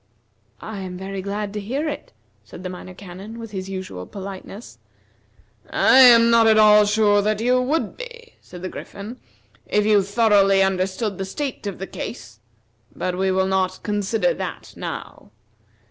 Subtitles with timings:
[0.63, 2.11] "I am very glad to hear it,"
[2.43, 4.79] said the Minor Canon, with his usual politeness.
[5.69, 9.19] "I am not at all sure that you would be," said the Griffin,
[9.67, 12.39] "if you thoroughly understood the state of the case,
[12.95, 15.29] but we will not consider that now.